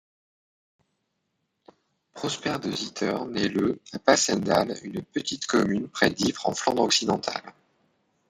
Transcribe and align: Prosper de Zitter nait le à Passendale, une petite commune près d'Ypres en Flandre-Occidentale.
Prosper 2.15 2.57
de 2.57 2.71
Zitter 2.71 3.19
nait 3.27 3.49
le 3.49 3.79
à 3.93 3.99
Passendale, 3.99 4.75
une 4.81 5.03
petite 5.03 5.45
commune 5.45 5.87
près 5.89 6.09
d'Ypres 6.09 6.49
en 6.49 6.55
Flandre-Occidentale. 6.55 7.53